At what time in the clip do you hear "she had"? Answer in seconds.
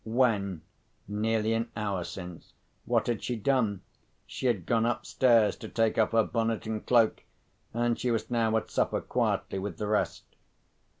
4.25-4.65